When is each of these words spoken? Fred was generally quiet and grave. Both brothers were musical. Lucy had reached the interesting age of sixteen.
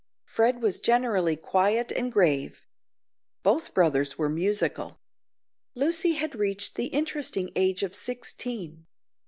Fred 0.25 0.63
was 0.63 0.79
generally 0.79 1.35
quiet 1.35 1.91
and 1.91 2.11
grave. 2.11 2.65
Both 3.43 3.75
brothers 3.75 4.17
were 4.17 4.29
musical. 4.29 4.99
Lucy 5.75 6.13
had 6.13 6.33
reached 6.33 6.73
the 6.73 6.87
interesting 6.87 7.51
age 7.55 7.83
of 7.83 7.93
sixteen. 7.93 8.87